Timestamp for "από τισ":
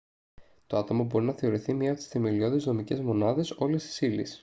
1.91-2.07